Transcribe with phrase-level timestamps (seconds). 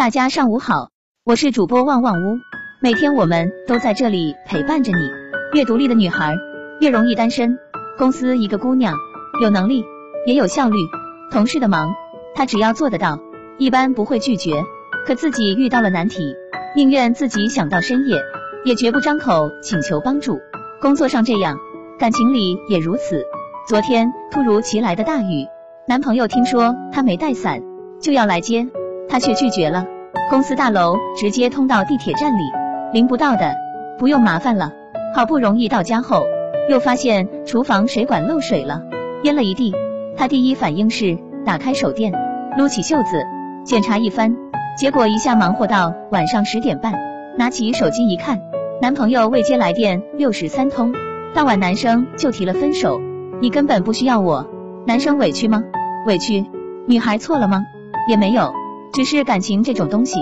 [0.00, 0.88] 大家上午好，
[1.26, 2.38] 我是主播旺旺屋，
[2.80, 4.98] 每天我们都在这里陪伴着你。
[5.52, 6.34] 越独立的女孩
[6.80, 7.58] 越容易单身。
[7.98, 8.94] 公司一个姑娘，
[9.42, 9.84] 有能力
[10.26, 10.78] 也有效率，
[11.30, 11.90] 同事的忙
[12.34, 13.18] 她只要做得到，
[13.58, 14.64] 一般不会拒绝。
[15.04, 16.34] 可自己遇到了难题，
[16.74, 18.22] 宁愿自己想到深夜，
[18.64, 20.40] 也绝不张口请求帮助。
[20.80, 21.58] 工作上这样，
[21.98, 23.22] 感情里也如此。
[23.68, 25.46] 昨天突如其来的大雨，
[25.86, 27.60] 男朋友听说她没带伞，
[28.00, 28.66] 就要来接，
[29.10, 29.84] 他却拒绝了。
[30.30, 32.42] 公司大楼直接通到地铁站里，
[32.92, 33.56] 淋不到的
[33.98, 34.72] 不用麻烦了。
[35.14, 36.24] 好不容易到家后，
[36.68, 38.82] 又发现厨房水管漏水了，
[39.24, 39.74] 淹了一地。
[40.16, 42.12] 他第一反应是打开手电，
[42.56, 43.24] 撸起袖子
[43.64, 44.36] 检查一番，
[44.78, 46.94] 结果一下忙活到晚上十点半。
[47.36, 48.40] 拿起手机一看，
[48.80, 50.92] 男朋友未接来电六十三通，
[51.34, 53.00] 当晚男生就提了分手。
[53.40, 54.46] 你根本不需要我，
[54.86, 55.64] 男生委屈吗？
[56.06, 56.44] 委屈。
[56.86, 57.64] 女孩错了吗？
[58.08, 58.52] 也没有。
[58.92, 60.18] 只是感情这种东西，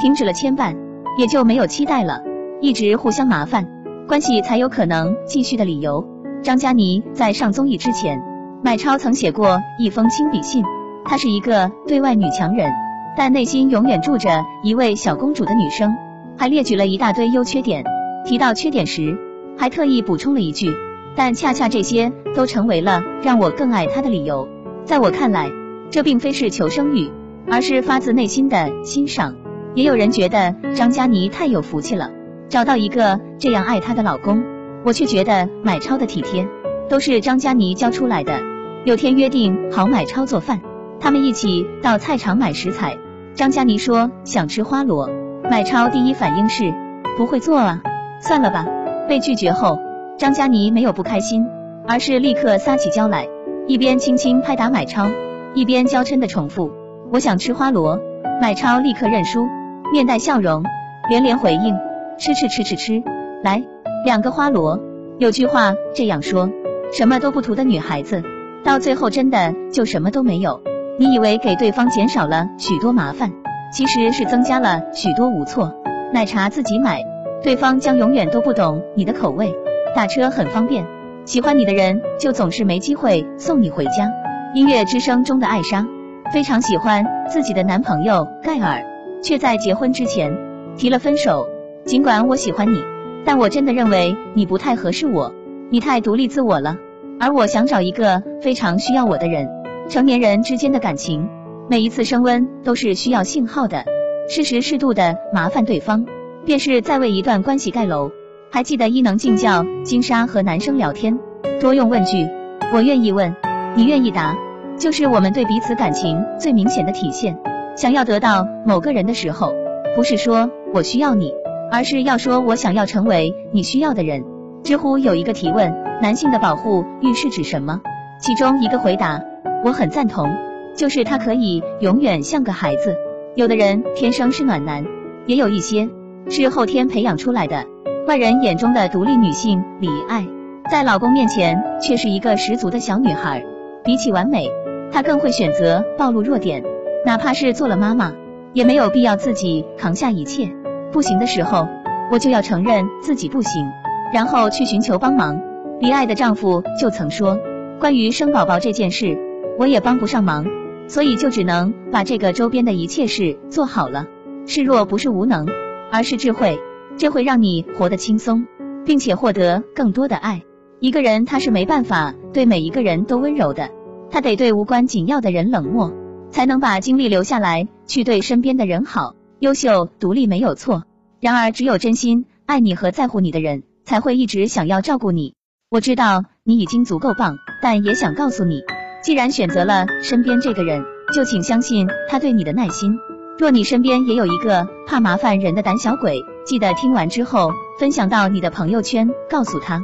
[0.00, 0.76] 停止了牵绊，
[1.18, 2.22] 也就没有期待了，
[2.60, 3.68] 一直互相麻烦，
[4.06, 6.06] 关系才有可能继续的理由。
[6.42, 8.22] 张嘉倪在上综艺之前，
[8.62, 10.64] 买超曾写过一封亲笔信，
[11.04, 12.70] 她是一个对外女强人，
[13.16, 15.92] 但内心永远住着一位小公主的女生，
[16.38, 17.84] 还列举了一大堆优缺点，
[18.24, 19.18] 提到缺点时，
[19.58, 20.68] 还特意补充了一句，
[21.16, 24.48] 但恰恰这些都成为了让我更爱她的理由。
[24.84, 25.50] 在我看来，
[25.90, 27.10] 这并非是求生欲。
[27.50, 29.36] 而是发自内心的欣赏。
[29.74, 32.10] 也有人觉得张嘉倪太有福气了，
[32.48, 34.42] 找到一个这样爱她的老公。
[34.84, 36.46] 我却觉得买超的体贴
[36.88, 38.40] 都是张嘉倪教出来的。
[38.84, 40.60] 有天约定好买超做饭，
[40.98, 42.98] 他们一起到菜场买食材。
[43.34, 45.08] 张嘉倪说想吃花螺，
[45.50, 46.74] 买超第一反应是
[47.16, 47.80] 不会做啊，
[48.20, 48.66] 算了吧。
[49.08, 49.78] 被拒绝后，
[50.18, 51.46] 张嘉倪没有不开心，
[51.86, 53.28] 而是立刻撒起娇来，
[53.66, 55.06] 一边轻轻拍打买超，
[55.54, 56.72] 一边娇嗔的重复。
[57.12, 58.00] 我想吃花螺，
[58.40, 59.46] 买超立刻认输，
[59.92, 60.64] 面带笑容，
[61.10, 61.76] 连连回应，
[62.18, 63.02] 吃吃吃吃吃，
[63.44, 63.62] 来
[64.06, 64.80] 两个花螺。
[65.18, 66.48] 有句话这样说，
[66.90, 68.22] 什么都不图的女孩子，
[68.64, 70.62] 到最后真的就什么都没有。
[70.98, 73.30] 你以为给对方减少了许多麻烦，
[73.74, 75.70] 其实是增加了许多无措。
[76.14, 77.04] 奶茶自己买，
[77.42, 79.54] 对方将永远都不懂你的口味。
[79.94, 80.86] 打车很方便，
[81.26, 84.10] 喜欢你的人就总是没机会送你回家。
[84.54, 85.86] 音乐之声中的艾莎。
[86.32, 88.82] 非常喜欢自己的男朋友盖尔，
[89.22, 90.34] 却在结婚之前
[90.78, 91.46] 提了分手。
[91.84, 92.82] 尽管我喜欢你，
[93.22, 95.34] 但我真的认为你不太合适我，
[95.68, 96.76] 你太独立自我了。
[97.20, 99.46] 而我想找一个非常需要我的人。
[99.90, 101.28] 成年人之间的感情，
[101.68, 103.84] 每一次升温都是需要信号的，
[104.26, 106.06] 适时适度的麻烦对方，
[106.46, 108.10] 便是在为一段关系盖楼。
[108.50, 111.18] 还记得伊能静教金莎和男生聊天，
[111.60, 112.26] 多用问句，
[112.72, 113.36] 我愿意问，
[113.76, 114.34] 你愿意答。
[114.82, 117.38] 就是我们对彼此感情最明显的体现。
[117.76, 119.52] 想要得到某个人的时候，
[119.94, 121.32] 不是说我需要你，
[121.70, 124.24] 而是要说我想要成为你需要的人。
[124.64, 125.72] 知乎有一个提问：
[126.02, 127.80] 男性的保护欲是指什么？
[128.20, 129.22] 其中一个回答
[129.64, 130.28] 我很赞同，
[130.74, 132.96] 就是他可以永远像个孩子。
[133.36, 134.84] 有的人天生是暖男，
[135.26, 135.88] 也有一些
[136.28, 137.64] 是后天培养出来的。
[138.08, 140.26] 外人眼中的独立女性李艾，
[140.68, 143.44] 在老公面前却是一个十足的小女孩。
[143.84, 144.48] 比起完美。
[144.92, 146.62] 她更会选择暴露弱点，
[147.06, 148.12] 哪怕是做了妈妈，
[148.52, 150.54] 也没有必要自己扛下一切。
[150.92, 151.66] 不行的时候，
[152.10, 153.66] 我就要承认自己不行，
[154.12, 155.40] 然后去寻求帮忙。
[155.80, 157.38] 李艾的丈夫就曾说，
[157.80, 159.18] 关于生宝宝这件事，
[159.58, 160.44] 我也帮不上忙，
[160.86, 164.06] 所以就只能把这个周边的一切事做好了。
[164.46, 165.46] 示弱不是无能，
[165.90, 166.58] 而是智慧，
[166.98, 168.46] 这会让你活得轻松，
[168.84, 170.42] 并且获得更多的爱。
[170.80, 173.70] 一个人他是没办法对每一个人都温柔的。
[174.12, 175.90] 他得对无关紧要的人冷漠，
[176.30, 179.14] 才能把精力留下来去对身边的人好。
[179.40, 180.84] 优秀独立没有错，
[181.18, 185.34] 然而只有真心爱你和在乎你的人，才会一直想要照顾你。
[185.70, 188.60] 我知道你已经足够棒，但也想告诉你，
[189.02, 190.84] 既然选择了身边这个人，
[191.14, 192.98] 就请相信他对你的耐心。
[193.38, 197.50] 若你身边也有一个怕麻烦人的胆小鬼，记得听完之后
[197.80, 199.82] 分享到你的朋友圈，告诉他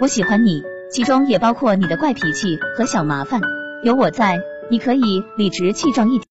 [0.00, 0.62] 我喜欢你，
[0.92, 3.40] 其中也包括你的怪脾气和小麻烦。
[3.84, 4.40] 有我在，
[4.70, 6.26] 你可以理直气壮一点。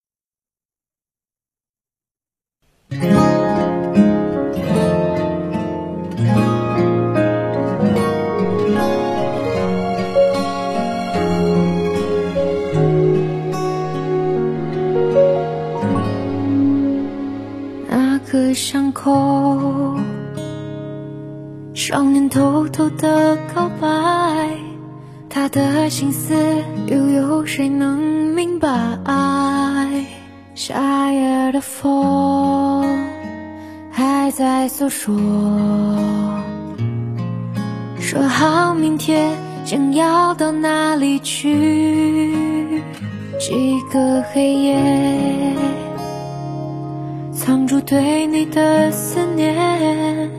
[17.87, 19.97] 那个伤口，
[21.73, 23.14] 少年偷偷的。
[25.45, 26.33] 他的心思，
[26.87, 28.67] 又有谁能明白？
[30.55, 32.83] 夏夜的风
[33.91, 35.15] 还在诉说，
[37.99, 42.81] 说好明天将要到哪里去。
[43.39, 44.81] 几个黑夜，
[47.31, 50.31] 藏住对你的思念，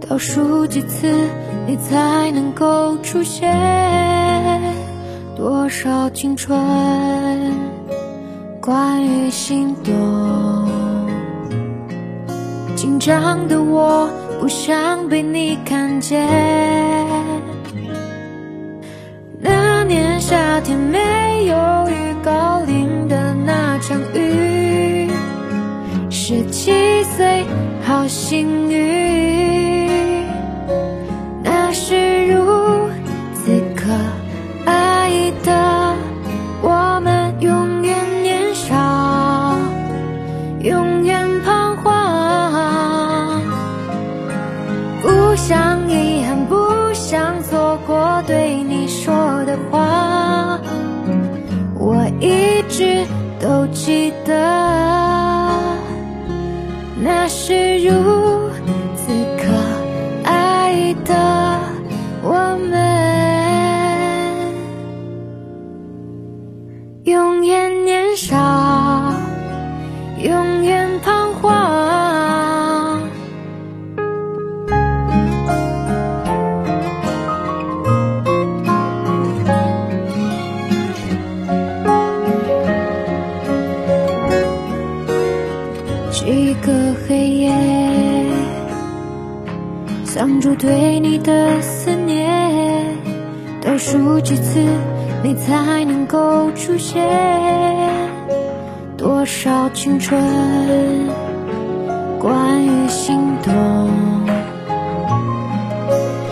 [0.00, 1.14] 倒数几次
[1.68, 4.17] 你才能够出现？
[5.38, 6.58] 多少青春？
[8.60, 9.94] 关于心动，
[12.74, 16.26] 紧张的我不想被你看见。
[19.40, 21.54] 那年夏天没有
[21.88, 25.08] 预告淋的那场雨，
[26.10, 27.44] 十七岁
[27.84, 28.97] 好幸运。
[40.68, 43.40] 永远彷徨。
[45.00, 49.14] 不想遗憾，不想错过对你说
[49.46, 50.60] 的话，
[51.74, 53.06] 我一直
[53.40, 54.34] 都记得，
[90.18, 92.28] 挡住对你的思念，
[93.62, 94.58] 倒数几次
[95.22, 97.08] 你才能够出现？
[98.96, 100.20] 多少青春，
[102.18, 103.54] 关于心动，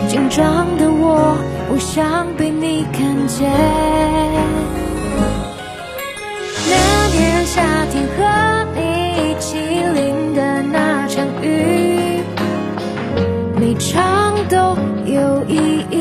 [0.09, 1.37] 紧张的我
[1.69, 3.76] 不想被你看见。
[14.49, 15.55] 都有意
[15.91, 15.96] 义。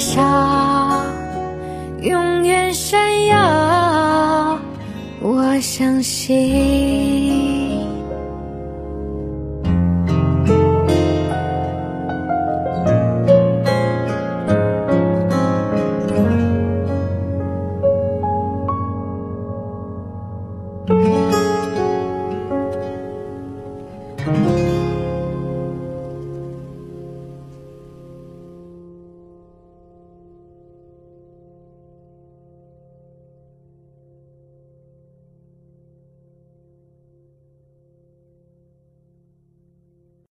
[0.00, 1.04] 沙，
[2.00, 4.58] 永远闪耀。
[5.20, 7.60] 我相信。